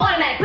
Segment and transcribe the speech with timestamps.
[0.00, 0.39] automatic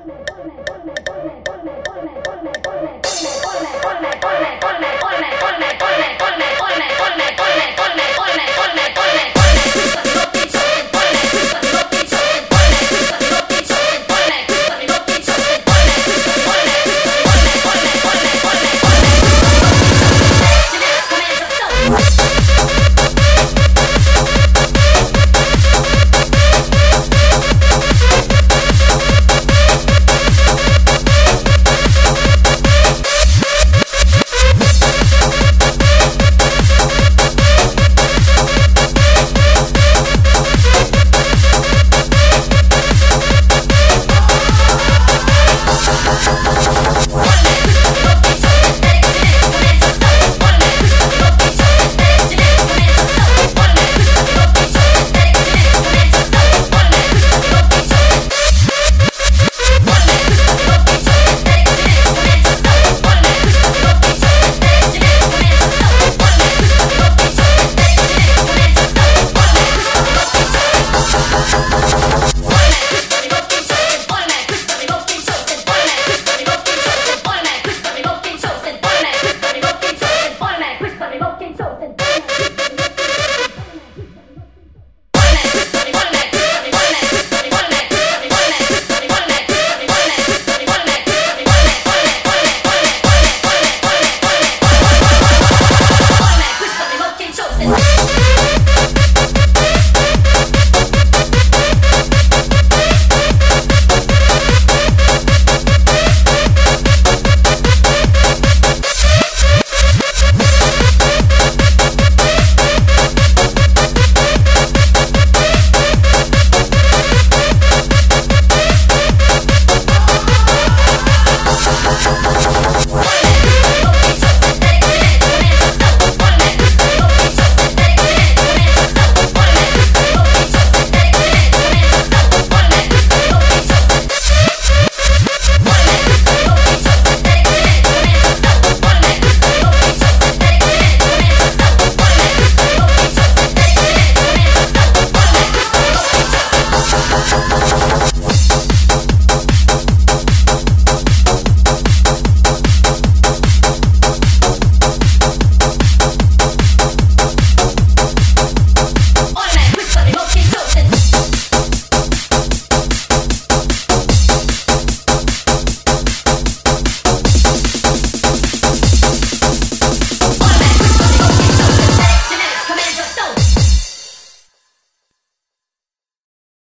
[0.00, 0.49] Come on, come on.